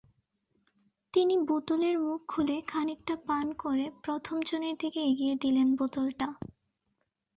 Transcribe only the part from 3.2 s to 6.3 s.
পান করে প্রথমজনের দিকে এগিয়ে দিলেন বোতলটা।